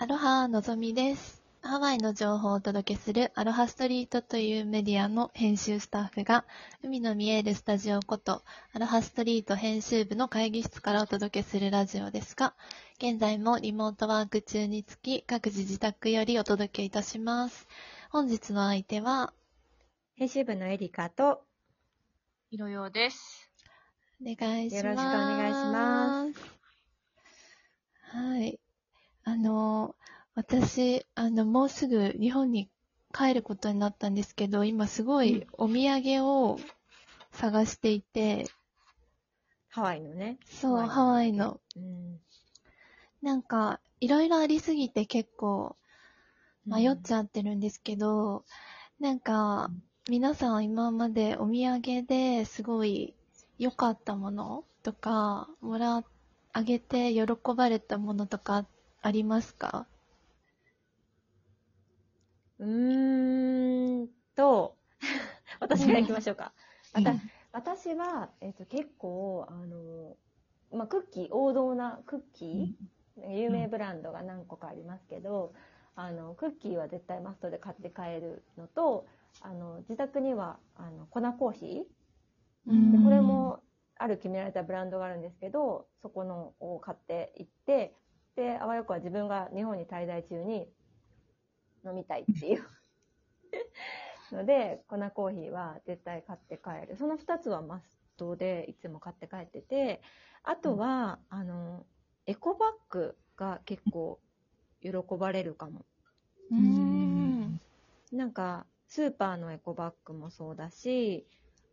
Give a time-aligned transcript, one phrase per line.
[0.00, 1.42] アロハのぞみです。
[1.60, 6.46] ハワイの情報をお届けするアロハストリートというメディアの編集スタッフが、
[6.82, 8.42] 海の見えるスタジオこと、
[8.72, 12.54] アロハストリート編集部の会議室からお届けするラジオですが、
[12.96, 17.68] 現在もリモートワーク中につき、各自自宅よりお届けいたします。
[18.08, 19.34] 本日の相手は、
[20.14, 21.44] 編集部のエリカと、
[22.50, 23.50] いろようです。
[24.22, 24.86] お願いします。
[24.86, 28.16] よろしくお願いします。
[28.16, 28.60] はい。
[29.30, 29.94] あの、
[30.34, 32.68] 私、あの、もうすぐ日本に
[33.14, 36.58] 帰ることになったんですけど、今すごいお土産を
[37.30, 38.46] 探していて、
[39.68, 40.40] ハワイのね。
[40.44, 41.60] そう、ハワイの。
[41.76, 42.18] うん。
[43.22, 45.76] なんか、いろいろありすぎて結構
[46.66, 48.44] 迷っちゃってるんですけど、
[48.98, 49.70] なんか、
[50.08, 53.14] 皆さん今までお土産ですごい
[53.60, 56.02] 良かったものとか、もら、
[56.52, 57.22] あげて喜
[57.54, 58.66] ばれたものとかあ
[59.08, 59.86] りますか？
[62.58, 64.76] うーんと、
[65.60, 66.52] 私から行きましょうか。
[66.94, 67.04] うん。
[67.04, 67.16] わた
[67.52, 70.16] 私は、えっ、と、結構、あの、
[70.70, 75.54] まあ、クッキー、王道なクッキー、有名ブランドが何個かありますけど、
[75.94, 79.06] あの、クッキーは絶対マストで買って帰るのと、
[79.40, 82.00] あの、自宅には、あの、粉コーヒー
[82.66, 82.92] うん。
[82.92, 83.62] でこれも
[83.96, 87.94] ある決められたブランドがあるんですけどそこのを買っていって
[88.80, 90.66] よくは自分が日本に滞在中に
[91.84, 92.64] 飲みたいっていう。
[94.32, 96.96] ので粉コーヒーは絶対買って帰る。
[96.96, 100.00] その2つはマストでいつも買って帰ってて
[100.42, 101.84] あとは、あの
[102.26, 104.18] エコバッグが結構
[104.80, 105.84] 喜ばれるかも。
[106.50, 107.60] うーん。
[108.12, 111.26] なんか、スーパーのエコバッグもそうだし、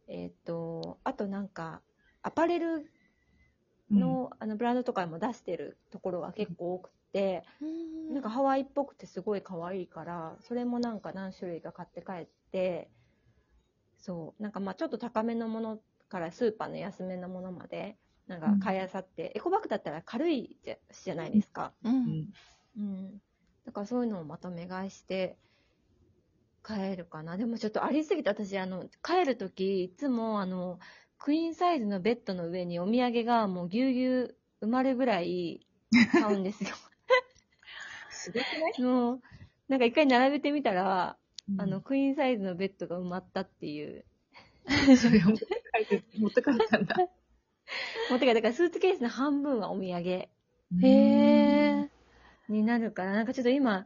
[0.08, 1.82] えっ、と、あとなんか、
[2.22, 2.92] アパレル
[3.92, 7.44] の,、あのブランドとかも出してるところが結構多くて、
[8.12, 12.90] なんかハワイっぽくてすごい可愛いから、それもなんか何種類か買って帰って、
[13.98, 21.74] そう、なんかまあちょっと高めのものからスーパーの安めのものまで、なんか買いあさって、エコバッグだったら軽いじゃじゃないですか。
[21.84, 21.90] う。
[21.90, 22.28] うんん。
[22.78, 23.22] うん。
[23.66, 25.38] だからそういうのをまとめ買いして
[26.64, 27.38] 帰るかな。
[27.38, 30.80] でもちょっとありすぎて私、あの、帰るとき、いつもあの、
[31.18, 35.66] クイーンサイズのベッドの上にお土産がもうぎゅうぎゅう埋まるぐらい
[36.12, 36.70] 買うんですよ。
[38.32, 38.74] すごくない？
[38.78, 39.22] もう、
[39.68, 41.18] なんか一回並べてみたら、
[41.58, 44.06] あの、、クイーンサイズのベッドが埋まったっていう。
[44.98, 46.96] それを持って帰って、持って帰ったんだ。
[48.10, 50.30] もうてか、だからスーツケースの半分はお土産へ
[50.82, 51.90] え。
[52.50, 53.86] になるから、なんかちょっと今、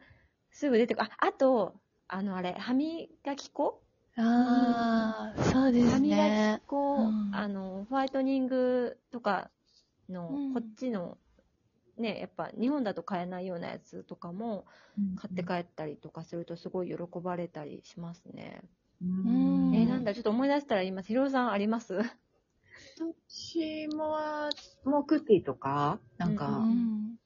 [0.52, 1.76] すぐ出てこ、あ、あと、
[2.08, 3.82] あの、あれ、歯磨き粉？
[4.18, 6.68] ああ、そうです歯磨ねき。
[6.68, 9.50] 粉、うんあの、ホワイトニングとか
[10.10, 11.18] の、うんこっちの、
[12.02, 14.66] ね、やっぱ日本だと買えないようなやつとかも
[15.16, 18.62] 買って帰ったりとかするとすごい喜ばれたりしますね。
[19.02, 19.74] うん。
[19.74, 21.96] えーなんだ、ちょっと思い出したら今、ひろさんあります？
[22.98, 24.18] 私も、
[24.84, 27.18] もうクッキーとか、なんうか、ん。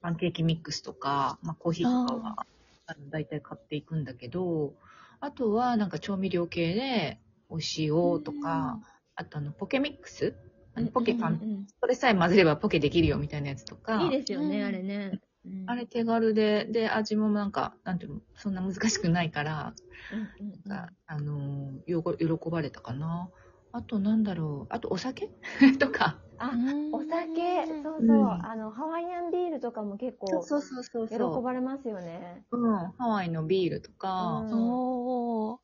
[0.00, 2.46] パンケーキミックスとか、まあコーヒーとかは、
[2.86, 4.74] あの、大体買っていくんだけど、
[5.20, 7.18] あとはなんか調味料系で、
[7.48, 8.78] お塩とか、
[9.14, 10.34] あとあの、ポケミックス
[10.76, 11.66] あのポケパン、ン。
[11.80, 15.20] それさえ混ぜればポケできるよみたいなやつとか、いいですよね、うんあれね。
[15.44, 19.74] うんあれ手軽で、で、味もなんか、なんていうの、そんな難しくないから、
[20.12, 20.26] うんうん
[20.64, 23.30] うんがあのーよご喜ばれたかな。
[23.72, 25.30] あとなんだろう、あとお酒？
[25.78, 26.20] とか。
[26.38, 31.42] あ、うんお酒、そうそう、うんあの、ハワイアンビールとかも結構、そうそうそう喜そう。
[31.42, 32.44] ばれますよね。
[32.50, 35.58] うん、ハワイのビールとか、うんおー。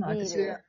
[0.00, 0.60] まあビール私が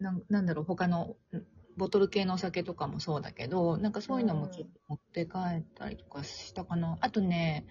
[0.00, 1.46] なんなんだろう、他のうん
[1.78, 6.98] ボトル系のお酒とかもそうだけど、なんかそういうのもちょっと持って帰ったりとかしたかな。
[7.00, 7.66] あとね、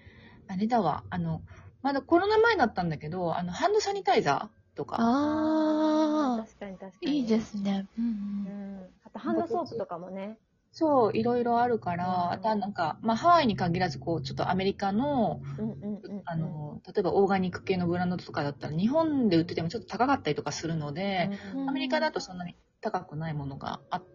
[0.47, 1.41] あれだわ、あの、
[1.84, 4.97] まだコロナ前だったんだけど、あの、ハンドサニタイザーとか。
[4.97, 7.17] あ確かに確かあ、に。
[7.17, 7.88] いいですね。
[7.97, 8.01] う
[8.46, 8.90] うんん。
[9.03, 10.38] あと、ハンドソープとかもね。
[10.72, 16.25] そう、いろいろあるから、うんあとはなんか、まあハワイに限らず、こう、ちょっとアメリカの、うんうんうん。
[16.25, 24.05] あ、の、例えばオーガニック系のブランドとかだったら、日本で売っててもちょっと高かったりとかするので、うんアメリカだとそんなに高くないものがあ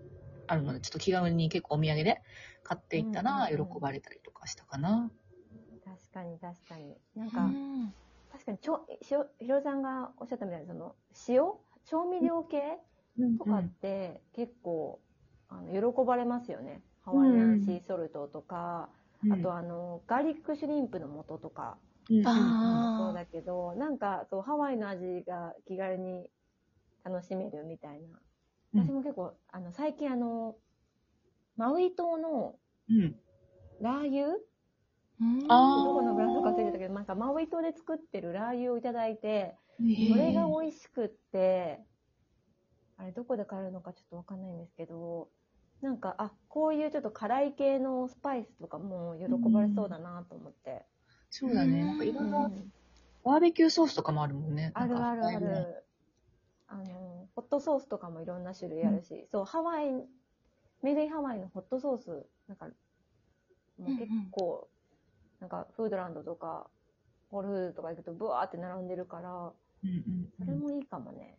[0.49, 2.23] あるので、ちょっと気軽に結構お土産で
[2.65, 5.13] 買っていったら、うんうんうん喜ばれたりとかしたかな。
[5.85, 6.97] 確かに確かに。
[7.15, 7.57] なんうか、
[7.87, 7.95] ん
[8.31, 9.15] 確かにちょ、ひ
[9.49, 10.97] ろさんがおっしゃったみたいに、その、
[11.29, 11.43] 塩？
[11.85, 12.79] 調味料系
[13.39, 15.03] とかって結構、
[15.59, 16.83] あの喜ばれますよね。
[17.03, 18.91] ハワイアンシーソルトとか、
[19.29, 21.79] あとは、あの、ガーリックシュリンプの素とか、
[22.25, 22.89] うん。
[22.97, 26.31] そうだけど、なんか、そう、ハワイの味が気軽に
[27.05, 28.21] 楽しめるみたいな。
[28.75, 28.87] うん。
[28.87, 30.57] 私も結構、あの、最近あの、
[31.57, 32.59] マウイ島の
[32.89, 33.21] うん。
[33.81, 34.37] ラー油？
[34.37, 34.39] う
[35.21, 35.39] うん。
[35.49, 41.85] あーどこのブランドか忘れてたけど、なんかマウイ島で作ってるラー油をいただいて、へそーれが美味しくって、
[42.97, 45.29] あれどこで買えるのかちょっとわかんないんですけど、
[45.83, 50.87] なんか、あ、こういうちょっと辛い系のスパイスとかも喜ばれそうだなと思って。
[51.31, 51.85] そうだね。
[51.85, 52.51] なんかいろうんんな
[53.25, 54.73] バーベキューソースとかもあるもんね。
[54.75, 55.85] あるあるあなんかる。
[56.69, 59.93] あの、ホットソースとかもいろんな種類あるし、そう、ハワイ、
[60.83, 62.67] メイドインハワイのホットソース、なんか、
[63.79, 64.69] もう結構、
[65.41, 66.71] なんか、フードランドとか、
[67.31, 69.53] ホールフードとか行くと、ブワーって並んでるから、
[69.85, 71.39] うんうんそれもいいかもね。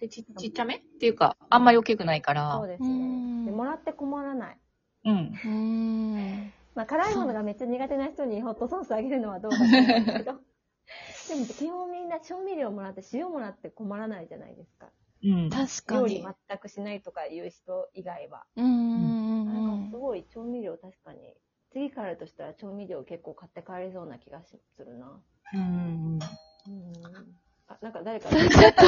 [0.02, 2.60] でちちっちゃめっていうか、あんまり大きくないから。
[2.60, 3.52] そうですうんね。
[3.52, 4.58] で、もらって困らない。
[5.06, 5.14] うん。
[5.46, 6.54] ーうん。
[6.76, 10.34] まあ、辛いものがめっちゃ苦手な人にホットソースあげるのはどうかと思うんですけど。
[11.28, 14.92] でも、基本みんな調味料もらって塩もらって困らないじゃないですか。
[15.24, 15.50] うん。
[15.50, 16.24] 確か料理に。
[16.50, 18.46] 全くしないとかいう人以外は。
[18.56, 21.36] うんうんうなんんかすごい調味料確かに、
[21.72, 25.22] 次からとしたら調味料結構買って帰りそうな気がするな。
[25.54, 26.20] うん。
[26.68, 27.41] うん。
[27.82, 28.82] あ、なんか誰か、ちょっと、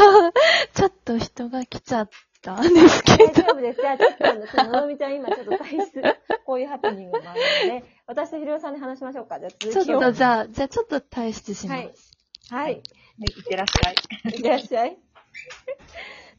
[0.74, 2.10] ちょっと人が来ちゃっ
[2.42, 3.34] たんですけ大ど。
[3.34, 3.82] 丈夫です。
[3.82, 9.40] じゃあちょっと、ちょっとのぞみちゃん今ちょっと退出、こういうハプニングもあるので、私とひろさんで話しましょうか。
[9.40, 9.98] じゃあちょ続きを。
[10.00, 12.12] っとじゃあ、じゃあちょっと退出しまはいす。。
[12.50, 12.74] はい。
[12.74, 13.96] いってらっしゃい。
[14.36, 14.98] いってらっしゃい。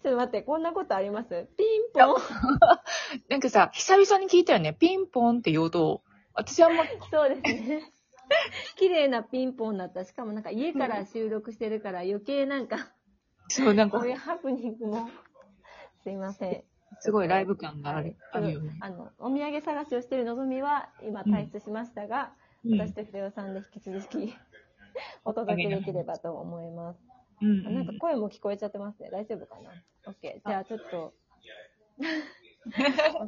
[0.02, 2.16] ちょっと待って、こんなことありますピンポン。
[3.30, 4.74] なんかさ、久々に聞いたよね。
[4.74, 6.02] ピンポンって言おうと、
[6.34, 7.90] 私あんま、そうですね。
[8.76, 10.04] 綺麗なピンポンだった。
[10.04, 12.92] しかもなんか家から収録してるから余計なんか、
[13.48, 15.08] そう、なんかこういうハプニングも。
[16.02, 16.64] すいません。
[17.00, 18.76] すごいライブ感がある、あるよね。
[18.80, 22.32] あの、お土産探しをしているのぞみは今退出しましたが、
[22.64, 24.34] うん私とひろさんで引き続き
[25.26, 27.00] お届けできればと思います。
[27.42, 29.10] うんあなんか声も聞こえちゃってますね。
[29.10, 29.70] 大丈夫かな
[30.06, 30.40] ?OK。
[30.46, 31.12] じゃあちょっと、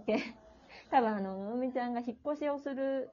[0.07, 0.19] OK。
[0.91, 3.11] 多分あの、のぞみちゃんが引っ越しをする、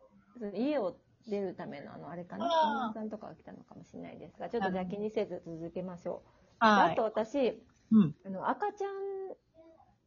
[1.27, 2.45] 出るためのあの、あれかな。
[2.45, 6.23] あーおさんとかが来たのかもしれないですが、ちょっとじゃあ気にせず続けましょ
[6.61, 6.65] う。
[6.65, 7.03] はいあと。
[7.03, 7.61] 私、
[7.91, 8.15] うん。
[8.25, 9.35] あの、赤ちゃん、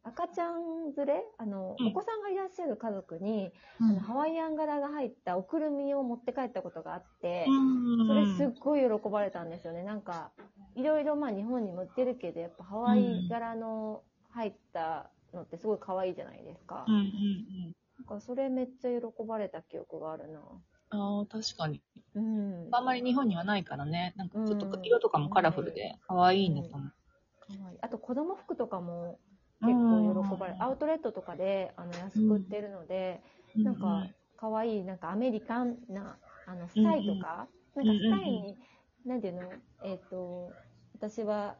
[0.03, 9.83] 赤ちゃん連れあの、うんお子さんがいらっしゃる家族に、うんあのハワイアン柄が入ったおくるみを持って帰ったことがあって、うんそれすっごい喜ばれたんですよね。
[9.83, 10.31] なんか、
[10.75, 16.85] いろいろまあ日本にも売ってるけど、やっぱハワイ柄の入ったのってすごい可愛いじゃないですか。
[16.87, 17.75] うんうんうん。
[17.97, 20.39] なんかそれめっちゃ喜ばれた記憶があるな。
[20.89, 21.81] ああ、確かに。
[22.15, 22.69] うん。
[22.71, 24.13] あんまり日本にはないからね。
[24.17, 26.91] なんかちょっとうん色とかもカラフルで可愛いのかも。
[27.39, 27.77] 可愛い。
[27.81, 29.19] あと子供服とかも
[29.61, 33.21] 結構喜ばれうんアウトレットとかであの安く売ってるので、
[33.55, 34.07] なんか、
[34.37, 38.57] 可愛いなんかアメリカンな、あの、スタイとか、うんなんかスタイに、
[39.05, 39.51] なんていうの、
[39.83, 40.51] えっ、と、
[40.95, 41.55] 私は、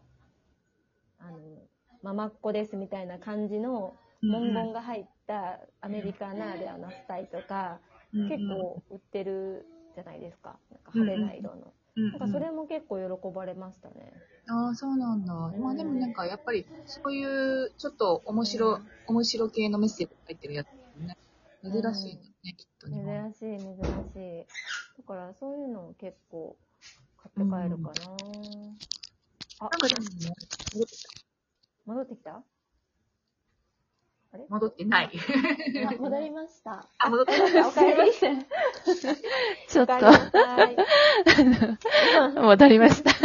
[1.20, 1.38] あの、
[2.02, 7.80] ママっ子ですみたいな感じの文言が入ったアメリカならではのスタイとか、
[8.28, 9.66] 結構売ってる
[9.96, 10.60] じゃないですか。
[10.72, 11.74] なんか派手な色の。
[12.12, 14.14] なんかそれも結構喜ばれましたね。
[14.50, 15.34] ああ、そうなんだ。
[15.34, 20.68] んまあでもなんかやっぱりそういうちょっと面白、面白系のメッセージが入ってるやつ
[21.00, 21.16] ね。
[21.64, 23.04] 珍しいんだね、きっと日本。
[23.14, 24.48] 珍しい、珍しい。
[24.98, 26.58] だからそういうのを結構
[27.18, 28.76] 買って帰るかな。
[29.60, 30.34] あなん、かでもね、
[31.86, 32.44] 戻ってきた？
[34.32, 34.46] あれ？
[34.50, 35.12] 戻ってない。
[35.88, 36.86] あ戻りました。
[36.98, 38.12] あ、戻ってあおかえり。
[39.68, 39.94] ちょっと。
[42.42, 43.12] 戻りました。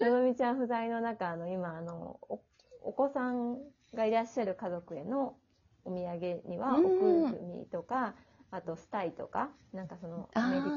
[0.00, 2.40] のぞみちゃん不在の中、あの、今、あの、お、
[2.82, 3.58] お子さん
[3.94, 5.36] がいらっしゃる家族への
[5.84, 8.14] お土産には、おうんくるみとか、
[8.50, 10.68] あと、スタイとか、なんかその、アメリカ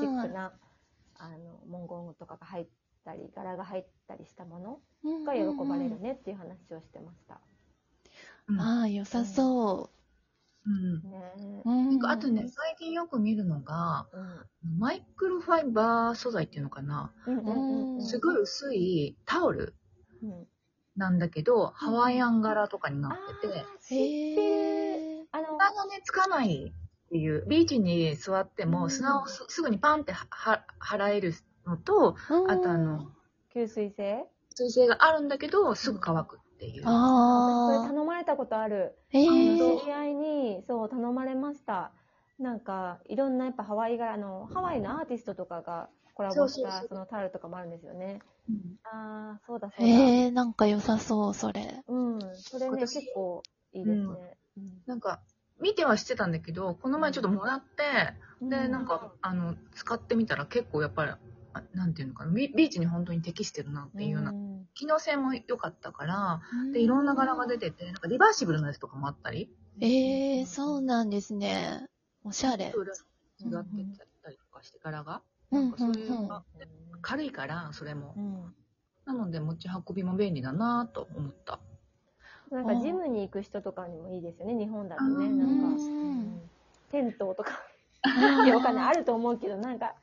[0.00, 0.52] チックな、
[1.18, 2.66] あの、文言とかが入っ
[3.04, 4.80] たり、柄が入ったりしたもの
[5.24, 7.34] が喜ばれるねっていう話をしてました。
[7.34, 7.53] うん
[8.58, 9.90] ああ、良さそ
[10.66, 10.70] うう。
[10.70, 11.02] うん
[11.64, 14.78] なんかあとね、最近よく見るのが、うん。
[14.78, 17.12] マイクロファイバー素材っていうのかな。
[18.00, 19.74] すごい薄いタオル
[20.22, 20.46] うん。
[20.96, 23.48] なんだけど、ハワイアン柄とかになって
[23.88, 23.94] て。
[23.94, 25.26] へえ。
[25.32, 26.72] あの、砂がね、つかない
[27.06, 31.34] っていう、ビーチに座ってうんも砂をすすぐにパンってはは払える
[31.66, 32.16] のと、
[32.48, 33.10] あとあの、
[33.54, 34.24] 吸水性？
[34.54, 36.82] 水性があるんだけど、すぐ乾くっていう。
[36.84, 37.88] それああ。
[37.88, 38.94] 頼まれたことある。
[39.12, 41.92] ええ知り合いに、そう、頼まれました。
[42.38, 48.20] なんか、いろんなやっぱハワイ柄の、ハワイのアーティストとかがコラボしたそうそうそうそのタオルとかもあるんですよね。
[48.48, 49.86] うんああ、そうだそうだ。
[49.86, 51.82] ええ、なんか良さそう、それ。
[51.88, 52.18] うん。
[52.36, 53.42] それね、私結構
[53.72, 54.36] いいですね。
[54.86, 55.20] なんか、
[55.60, 57.82] 見てはしてたんだけど、この前ちょっともらって、
[58.40, 61.12] うんで、なんか、あの、使ってみたら結構やっぱり、
[61.54, 66.40] あなんていうのかな、ビビーチに本当に適してるなっていうようなうん機能性も良かったから、
[66.72, 69.50] で、いろんな柄が出てて、なんかリバーシブルのやつとかもあったり、
[69.80, 71.86] えー、そうなんですね。
[72.24, 72.72] おしゃれ。
[72.74, 75.22] 裏違ってたりとかして、柄が。
[75.50, 76.42] うんなんかそういうのが
[77.02, 78.20] 軽いから、それもう。
[78.20, 78.54] ん
[79.04, 81.60] なので、持ち運びも便利だなと思った。
[82.50, 85.26] なんかジムに行く人とかにもいいですよね、日本だとね。
[85.26, 85.82] うんなんか、
[86.90, 87.62] テントとか、
[88.02, 89.94] あいやわかんない、あると思うけど、なんか、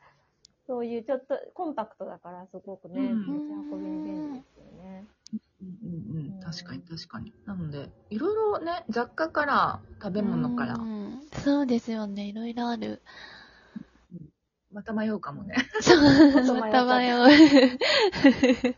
[0.67, 5.05] そういうちょっとコンパクトだから、すごくね、うん持ち運びに便利ですよね。
[5.33, 7.33] うんうんうんうん、確かに確かに。
[7.45, 12.25] なので、いろいろね、雑貨から食べ物からう、んそうですよね。
[12.25, 13.01] いろいろある。
[14.73, 15.55] また迷うかもね。
[15.81, 15.99] そう、
[16.57, 17.17] また迷う。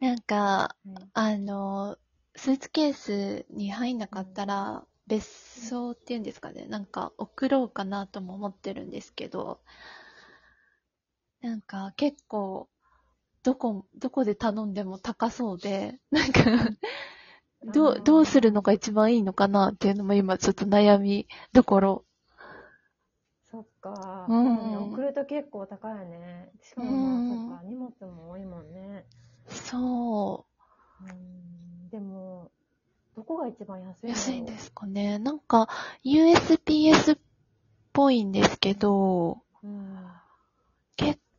[0.00, 1.98] なんか、はいあの、
[2.34, 6.64] スーツケースに入んなかったら、別荘っていうんですかね。
[6.66, 9.60] なんか、送ろうかなとも思ってるんですけど、
[11.42, 12.68] なんか、結構、
[13.42, 16.42] どこ、どこで頼んでも高そうで、 なんか、
[17.64, 22.04] どどうするのが一番いいのかなっていうのも今ちょっと悩みどころ。
[23.50, 26.50] そっか、うん送ると結構高いよね。
[26.62, 29.04] しかもうんまあ、そっか、荷物も多いもんね。
[29.48, 30.46] そ
[31.00, 31.04] う。
[31.04, 32.50] うん、でも、
[33.14, 35.18] どこが一番安いの安いんですかね。
[35.18, 35.68] なんか、
[36.04, 37.18] USPS っ
[37.92, 39.41] ぽいんですけど、うん。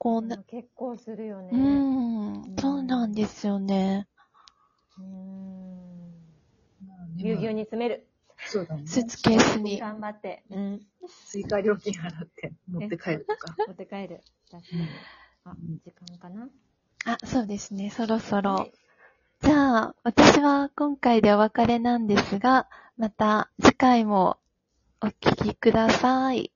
[0.03, 1.49] 結構な、でも結構するよね。
[1.53, 4.07] うーん、そうなんですよね。
[4.99, 5.05] うん。
[6.85, 8.07] まぎゅうぎゅうに詰める。
[8.45, 8.85] そうだね。
[8.85, 9.79] スーツケースに。
[9.79, 10.43] 頑張って。
[10.51, 10.81] うん。
[11.25, 13.55] 追加料金払って持って帰るとか。
[13.65, 14.21] 持って帰る。
[14.51, 14.87] 確かに。
[15.45, 15.55] あ、
[15.85, 16.49] 時間かな？
[17.05, 18.53] あ、そうですね、そろそろ。
[18.55, 18.71] はい
[19.41, 24.37] じゃあ、私は今回でお別れなんですが、また次回も
[25.01, 26.53] お聞きください。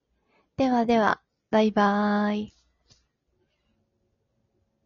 [0.55, 1.19] ではでは、
[1.51, 2.56] バイバーイ。